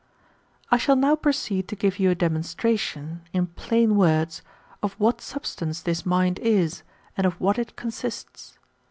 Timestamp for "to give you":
1.67-2.09